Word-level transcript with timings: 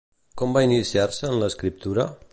Com 0.41 0.55
va 0.55 0.63
iniciar-se 0.67 1.31
en 1.31 1.39
l'escriptura? 1.45 2.13